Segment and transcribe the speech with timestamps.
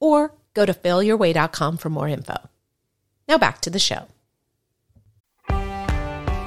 [0.00, 2.36] or go to failyourway.com for more info.
[3.28, 4.06] Now back to the show.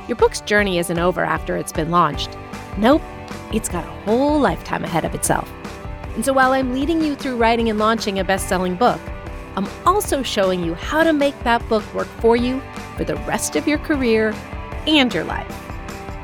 [0.07, 2.37] Your book's journey isn't over after it's been launched.
[2.77, 3.01] Nope,
[3.53, 5.49] it's got a whole lifetime ahead of itself.
[6.15, 8.99] And so while I'm leading you through writing and launching a best selling book,
[9.55, 12.61] I'm also showing you how to make that book work for you
[12.97, 14.33] for the rest of your career
[14.87, 15.55] and your life.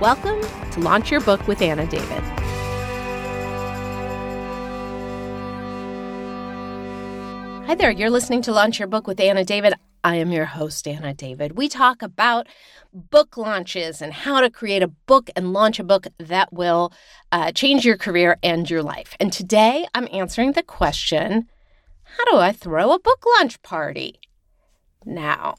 [0.02, 0.42] Welcome
[0.72, 2.47] to Launch Your Book with Anna David.
[7.68, 9.74] Hi there, you're listening to Launch Your Book with Anna David.
[10.02, 11.58] I am your host, Anna David.
[11.58, 12.48] We talk about
[12.94, 16.94] book launches and how to create a book and launch a book that will
[17.34, 19.18] uh, change your career and your life.
[19.20, 21.50] And today I'm answering the question
[22.04, 24.22] how do I throw a book launch party?
[25.04, 25.56] Now,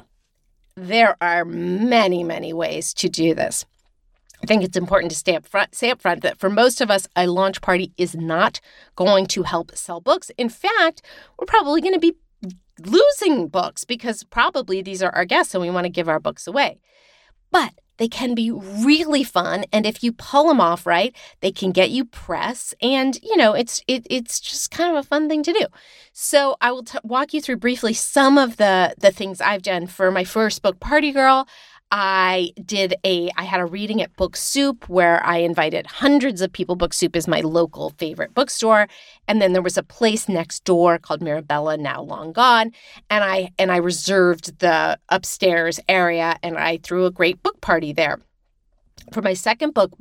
[0.77, 3.66] there are many, many ways to do this.
[4.42, 6.91] I think it's important to stay up front, say up front that for most of
[6.91, 8.61] us, a launch party is not
[8.94, 10.31] going to help sell books.
[10.39, 11.03] In fact,
[11.39, 12.17] we're probably going to be
[12.81, 16.47] losing books because probably these are our guests and we want to give our books
[16.47, 16.78] away.
[17.50, 21.72] But they can be really fun, and if you pull them off right, they can
[21.72, 25.42] get you press, and you know it's it, it's just kind of a fun thing
[25.42, 25.66] to do.
[26.12, 29.89] So I will t- walk you through briefly some of the the things I've done
[29.89, 31.48] for my first book, Party Girl.
[31.91, 36.53] I did a I had a reading at Book Soup where I invited hundreds of
[36.53, 36.77] people.
[36.77, 38.89] Book Soup is my local favorite bookstore,
[39.27, 42.72] and then there was a place next door called Mirabella, now long gone,
[43.09, 47.92] and I and I reserved the upstairs area and I threw a great book party
[47.92, 48.20] there.
[49.12, 49.93] For my second book,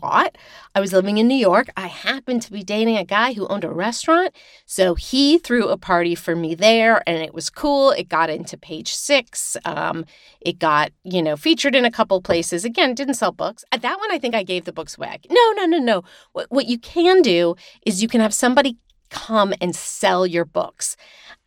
[0.00, 0.36] bought.
[0.74, 1.68] I was living in New York.
[1.76, 4.34] I happened to be dating a guy who owned a restaurant.
[4.66, 7.90] So he threw a party for me there and it was cool.
[7.90, 9.56] It got into page six.
[9.64, 10.04] Um,
[10.40, 12.64] it got, you know, featured in a couple places.
[12.64, 13.64] Again, didn't sell books.
[13.72, 15.20] At that one, I think I gave the books away.
[15.30, 16.02] No, no, no, no.
[16.32, 17.56] What, what you can do
[17.86, 18.76] is you can have somebody
[19.10, 20.96] come and sell your books.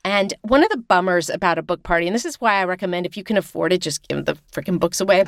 [0.06, 3.06] And one of the bummers about a book party, and this is why I recommend
[3.06, 5.26] if you can afford it, just give the freaking books away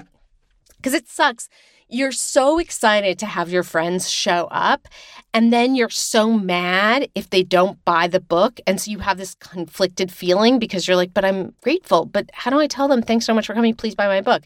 [0.78, 1.50] because it sucks
[1.90, 4.88] you're so excited to have your friends show up,
[5.34, 8.60] and then you're so mad if they don't buy the book.
[8.66, 12.06] And so you have this conflicted feeling because you're like, but I'm grateful.
[12.06, 13.76] But how do I tell them, thanks so much for coming?
[13.76, 14.44] Please buy my book.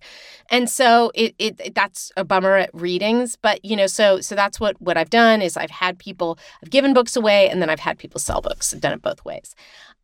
[0.50, 3.36] And so it, it, it that's a bummer at readings.
[3.36, 6.70] But, you know, so so that's what, what I've done is I've had people, I've
[6.70, 8.74] given books away, and then I've had people sell books.
[8.74, 9.56] I've done it both ways.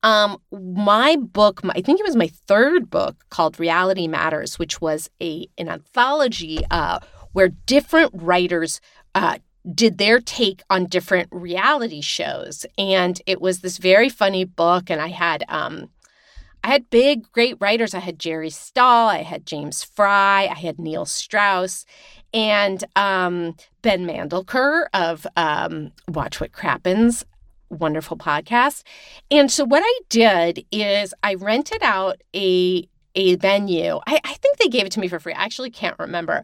[0.02, 5.10] Um, my book, I think it was my third book called Reality Matters, which was
[5.22, 7.00] a an anthology uh,
[7.34, 8.82] where different writers
[9.16, 9.38] uh,
[9.74, 12.66] did their take on different reality shows.
[12.78, 14.90] And it was this very funny book.
[14.90, 15.90] And I had, um,
[16.64, 17.94] I had big, great writers.
[17.94, 21.86] I had Jerry Stahl, I had James Frey, I had Neil Strauss,
[22.34, 27.24] and um, Ben Mandelker of um, Watch What Crappens,
[27.70, 28.84] wonderful podcast.
[29.32, 34.00] And so what I did is I rented out a a venue.
[34.06, 35.34] I, I think they gave it to me for free.
[35.34, 36.44] I actually can't remember.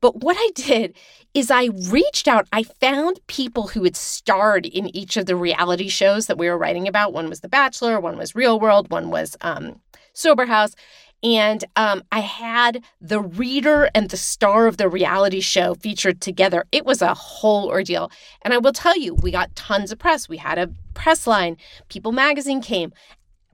[0.00, 0.96] But what I did
[1.34, 2.48] is I reached out.
[2.52, 6.58] I found people who had starred in each of the reality shows that we were
[6.58, 7.12] writing about.
[7.12, 9.80] One was The Bachelor, one was Real World, one was um,
[10.12, 10.74] Sober House.
[11.22, 16.64] And um, I had the reader and the star of the reality show featured together.
[16.72, 18.10] It was a whole ordeal.
[18.42, 20.28] And I will tell you, we got tons of press.
[20.28, 21.56] We had a press line,
[21.88, 22.92] People Magazine came.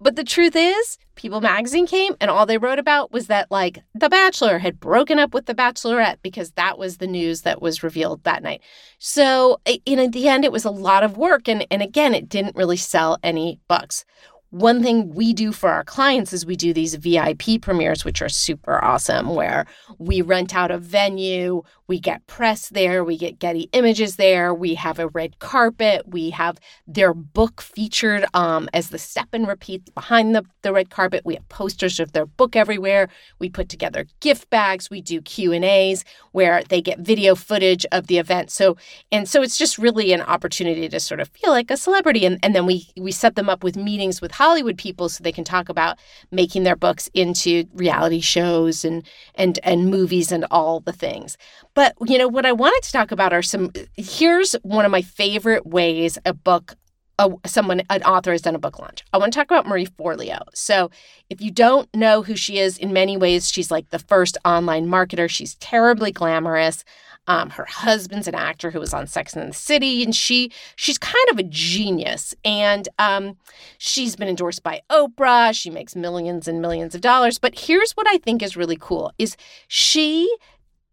[0.02, 3.80] But the truth is, People magazine came and all they wrote about was that like
[3.94, 7.82] The Bachelor had broken up with The Bachelorette because that was the news that was
[7.82, 8.62] revealed that night.
[8.98, 11.48] So eh, in the end, it was a lot of work.
[11.48, 14.04] And, and again, it didn't really sell any books.
[14.52, 18.28] One thing we do for our clients is we do these VIP premieres, which are
[18.28, 19.64] super awesome, where
[19.96, 24.74] we rent out a venue, we get press there, we get Getty images there, we
[24.74, 29.94] have a red carpet, we have their book featured um, as the step and repeat
[29.94, 31.24] behind the, the red carpet.
[31.24, 33.08] We have posters of their book everywhere.
[33.38, 34.90] We put together gift bags.
[34.90, 38.50] We do Q and A's where they get video footage of the event.
[38.50, 38.76] So
[39.10, 42.26] and so it's just really an opportunity to sort of feel like a celebrity.
[42.26, 45.30] And, and then we we set them up with meetings with Hollywood people so they
[45.30, 46.00] can talk about
[46.32, 49.06] making their books into reality shows and
[49.36, 51.36] and and movies and all the things.
[51.74, 53.70] But, you know, what I wanted to talk about are some.
[53.96, 56.74] Here's one of my favorite ways a book
[57.20, 59.04] a, someone, an author has done a book launch.
[59.12, 60.40] I want to talk about Marie Forleo.
[60.54, 60.90] So,
[61.30, 64.86] if you don't know who she is, in many ways, she's like the first online
[64.88, 65.30] marketer.
[65.30, 66.84] She's terribly glamorous.
[67.28, 70.98] Um, her husband's an actor who was on Sex and the City, and she she's
[70.98, 72.34] kind of a genius.
[72.44, 73.36] And um,
[73.78, 75.54] she's been endorsed by Oprah.
[75.54, 77.38] She makes millions and millions of dollars.
[77.38, 79.36] But here's what I think is really cool: is
[79.68, 80.34] she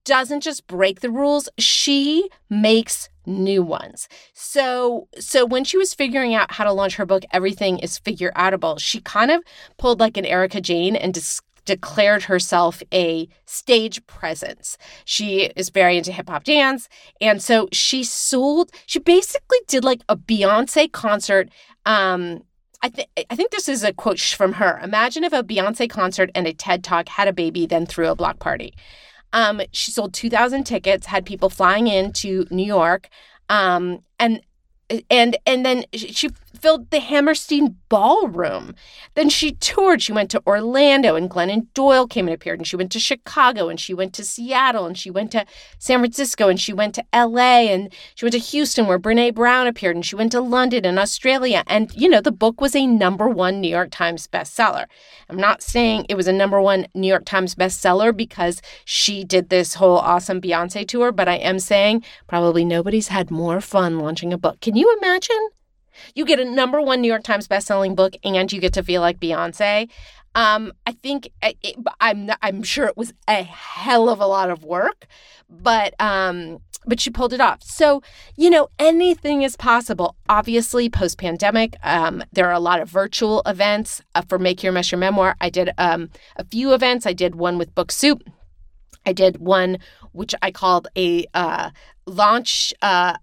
[0.06, 4.10] doesn't just break the rules; she makes new ones.
[4.34, 8.32] So so when she was figuring out how to launch her book Everything is Figure
[8.36, 9.44] Outable, she kind of
[9.78, 14.78] pulled like an Erika Jayne and dis- declared herself a stage presence.
[15.06, 16.90] She is very into hip hop dance.
[17.22, 21.50] And so she sold, she basically did like a Beyonce concert.
[21.86, 22.44] Um,
[22.82, 24.80] I, th- I think this is a quote from her.
[24.84, 28.16] Imagine if a Beyonce concert and a TED Talk had a baby, then threw a
[28.16, 28.74] block party.
[29.34, 33.10] Um, she sold 2,000 tickets, had people flying into New York.
[33.50, 34.42] Um, and
[35.10, 38.76] and and then she filled the Hammerstein Ballroom.
[39.16, 40.02] Then she toured.
[40.02, 42.60] She went to Orlando, and Glennon Doyle came and appeared.
[42.60, 45.46] And she went to Chicago, and she went to Seattle, and she went to
[45.78, 49.68] San Francisco, and she went to L.A., and she went to Houston, where Brene Brown
[49.68, 51.64] appeared, and she went to London and Australia.
[51.68, 54.86] And you know, the book was a number one New York Times bestseller.
[55.30, 59.50] I'm not saying it was a number one New York Times bestseller because she did
[59.50, 64.34] this whole awesome Beyonce tour, but I am saying probably nobody's had more fun launching
[64.34, 64.60] a book.
[64.62, 65.50] Can you imagine?
[66.16, 69.02] You get a number one New York Times bestselling book, and you get to feel
[69.02, 69.90] like Beyonce.
[70.36, 74.64] Um, I think it, I'm I'm sure it was a hell of a lot of
[74.64, 75.08] work,
[75.50, 77.64] but um, but she pulled it off.
[77.64, 78.02] So
[78.38, 80.16] you know anything is possible.
[80.28, 84.72] Obviously, post pandemic, um, there are a lot of virtual events uh, for Make Your
[84.72, 85.36] Mess Your Memoir.
[85.42, 87.06] I did um, a few events.
[87.06, 88.22] I did one with Book Soup.
[89.06, 89.80] I did one
[90.12, 91.70] which I called a uh,
[92.06, 93.16] launch uh,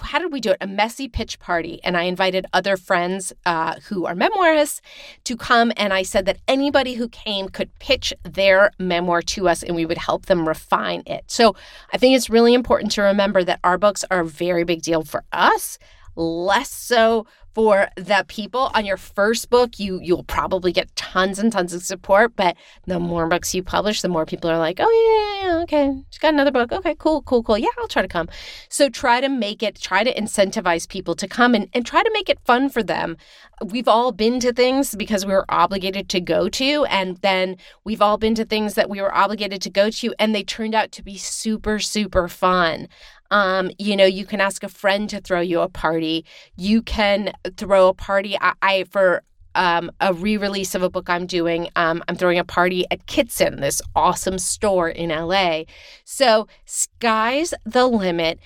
[0.00, 0.58] how did we do it?
[0.60, 1.80] A messy pitch party.
[1.82, 4.80] And i invited other friends uh, who are memoirists
[5.24, 5.72] to come.
[5.76, 9.86] And i said that anybody who came could pitch their memoir to us and we
[9.86, 11.24] would help them refine it.
[11.28, 11.54] So
[11.92, 15.02] i think it's really important to remember that our books are a very big deal
[15.02, 15.78] for us
[16.16, 18.70] less so for the people.
[18.74, 22.56] On your first book you you'll probably get tons and tons of support but
[22.86, 26.02] the more books you publish the more people are like oh yeah, yeah, yeah okay.
[26.10, 26.72] She's got another book.
[26.72, 27.58] Okay cool cool cool.
[27.58, 28.28] Yeah i'll try to come.
[28.68, 32.10] So try to make it try to incentivize people to come and, and try to
[32.12, 33.16] make it fun for them.
[33.64, 38.02] We've all been to things because we were obligated to go to and then we've
[38.02, 40.90] all been to things that we were obligated to go to and they turned out
[40.92, 42.88] to be super super fun
[43.32, 46.24] um, you know, you can ask a friend to throw you a party.
[46.56, 48.36] You can throw a party.
[48.38, 49.24] I, I for
[49.54, 51.68] um, a re-release of a book I'm doing.
[51.74, 55.64] Um, I'm throwing a party at Kitson, this awesome store in LA.
[56.04, 58.38] So sky's the limit.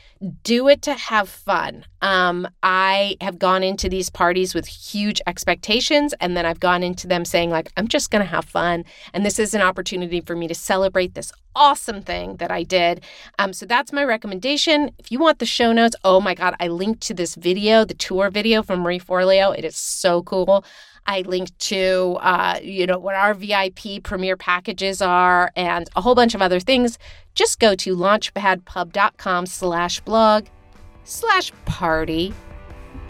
[0.43, 1.85] Do it to have fun.
[2.07, 7.09] Um, I have gone into these parties with huge expectations, and then I've gone into
[7.09, 10.37] them saying like, I'm just going to have fun, and this is an opportunity for
[10.37, 13.03] me to celebrate this awesome thing that I did.
[13.41, 14.93] Um, so that's my recommendation.
[15.01, 17.95] If you want the show notes, oh my God, I linked to this video, the
[17.95, 19.59] tour video from Marie Forleo.
[19.59, 20.65] It is so cool.
[21.07, 26.15] I linked to, uh, you know, what our VIP premier packages are and a whole
[26.15, 26.99] bunch of other things.
[27.35, 30.47] Just go to launchpadpub.com slash blog
[31.07, 32.35] slash party.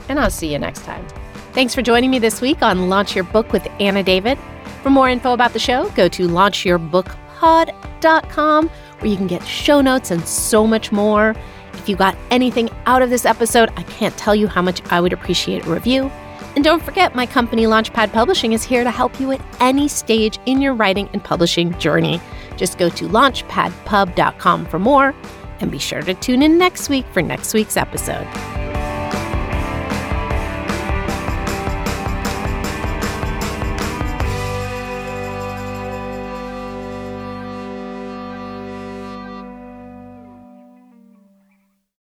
[0.08, 1.04] And I'll see you next time.
[1.52, 4.38] Thanks for joining me this week on Launch Your Book with Anna David.
[4.82, 10.10] For more info about the show, go to launchyourbookpod.com where you can get show notes
[10.10, 11.34] and so much more.
[11.72, 15.00] If you got anything out of this episode, I can't tell you how much I
[15.00, 16.10] would appreciate a review.
[16.54, 20.38] And don't forget, my company Launchpad Publishing is here to help you at any stage
[20.46, 22.20] in your writing and publishing journey.
[22.56, 25.14] Just go to launchpadpub.com for more
[25.60, 28.26] and be sure to tune in next week for next week's episode.